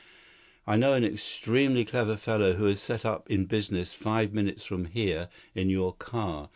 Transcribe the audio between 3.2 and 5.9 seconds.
in business five minutes from here in